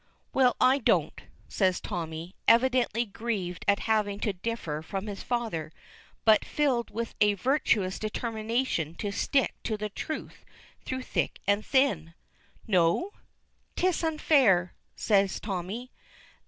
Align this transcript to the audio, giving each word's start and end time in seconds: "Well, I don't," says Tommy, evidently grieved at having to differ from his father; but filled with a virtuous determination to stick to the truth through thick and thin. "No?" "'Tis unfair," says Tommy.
"Well, 0.33 0.55
I 0.59 0.79
don't," 0.79 1.21
says 1.47 1.79
Tommy, 1.79 2.33
evidently 2.47 3.05
grieved 3.05 3.63
at 3.67 3.81
having 3.81 4.19
to 4.21 4.33
differ 4.33 4.81
from 4.81 5.05
his 5.05 5.21
father; 5.21 5.71
but 6.25 6.43
filled 6.43 6.89
with 6.89 7.13
a 7.21 7.35
virtuous 7.35 7.99
determination 7.99 8.95
to 8.95 9.11
stick 9.11 9.53
to 9.61 9.77
the 9.77 9.89
truth 9.89 10.43
through 10.83 11.03
thick 11.03 11.39
and 11.45 11.63
thin. 11.63 12.15
"No?" 12.65 13.11
"'Tis 13.75 14.03
unfair," 14.03 14.73
says 14.95 15.39
Tommy. 15.39 15.91